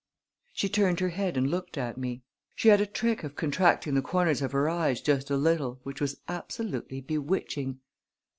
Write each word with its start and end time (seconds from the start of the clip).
She 0.51 0.67
turned 0.67 0.99
her 0.99 1.09
head 1.09 1.37
and 1.37 1.47
looked 1.51 1.77
at 1.77 1.95
me. 1.95 2.23
She 2.55 2.69
had 2.69 2.81
a 2.81 2.87
trick 2.87 3.23
of 3.23 3.35
contracting 3.35 3.93
the 3.93 4.01
corners 4.01 4.41
of 4.41 4.51
her 4.51 4.67
eyes 4.67 4.99
just 4.99 5.29
a 5.29 5.37
little, 5.37 5.79
which 5.83 6.01
was 6.01 6.21
absolutely 6.27 7.01
bewitching. 7.01 7.81